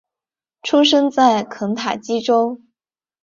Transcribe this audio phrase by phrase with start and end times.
[0.63, 2.59] 出生在肯塔基州。